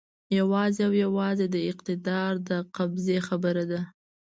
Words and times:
یوازې 0.39 0.81
او 0.87 0.93
یوازې 1.03 1.45
د 1.51 1.57
اقتدار 1.71 2.31
د 2.49 2.51
قبضې 2.75 3.17
خبره 3.27 3.63
ده. 3.71 3.81